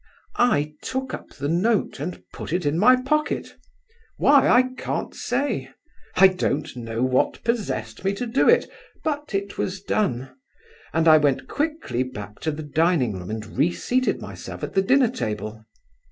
I 0.39 0.73
took 0.81 1.13
up 1.13 1.29
the 1.29 1.47
note 1.47 1.99
and 1.99 2.23
put 2.33 2.51
it 2.53 2.65
in 2.65 2.79
my 2.79 2.95
pocket; 2.95 3.55
why, 4.17 4.47
I 4.49 4.63
can't 4.75 5.13
say. 5.13 5.69
I 6.15 6.27
don't 6.27 6.75
know 6.75 7.03
what 7.03 7.43
possessed 7.43 8.03
me 8.03 8.13
to 8.15 8.25
do 8.25 8.49
it, 8.49 8.65
but 9.03 9.35
it 9.35 9.59
was 9.59 9.79
done, 9.79 10.35
and 10.91 11.07
I 11.07 11.19
went 11.19 11.47
quickly 11.47 12.01
back 12.01 12.39
to 12.39 12.49
the 12.51 12.63
dining 12.63 13.13
room 13.19 13.29
and 13.29 13.45
reseated 13.55 14.19
myself 14.19 14.63
at 14.63 14.73
the 14.73 14.81
dinner 14.81 15.07
table. 15.11 15.65